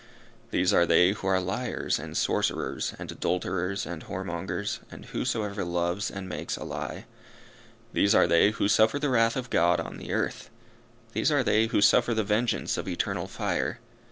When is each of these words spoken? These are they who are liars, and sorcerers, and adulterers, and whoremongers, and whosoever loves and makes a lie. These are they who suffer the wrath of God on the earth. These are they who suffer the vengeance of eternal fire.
These 0.49 0.73
are 0.73 0.87
they 0.87 1.11
who 1.11 1.27
are 1.27 1.39
liars, 1.39 1.99
and 1.99 2.17
sorcerers, 2.17 2.95
and 2.97 3.11
adulterers, 3.11 3.85
and 3.85 4.01
whoremongers, 4.05 4.79
and 4.89 5.05
whosoever 5.05 5.63
loves 5.63 6.09
and 6.09 6.27
makes 6.27 6.57
a 6.57 6.63
lie. 6.63 7.05
These 7.93 8.15
are 8.15 8.25
they 8.25 8.49
who 8.49 8.67
suffer 8.67 8.97
the 8.97 9.09
wrath 9.09 9.35
of 9.35 9.51
God 9.51 9.79
on 9.79 9.97
the 9.97 10.11
earth. 10.11 10.49
These 11.13 11.31
are 11.31 11.43
they 11.43 11.67
who 11.67 11.81
suffer 11.81 12.15
the 12.15 12.23
vengeance 12.23 12.79
of 12.79 12.87
eternal 12.87 13.27
fire. 13.27 13.77